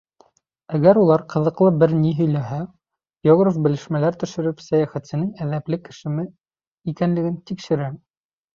[0.77, 2.57] Әгәр улар ҡыҙыҡлы бер ни һөйләһә,
[3.29, 6.29] географ белешмәләр төшөрөп сәйәхәтсенең әҙәпле кешеме
[6.95, 7.95] икәнлеген тикшерә.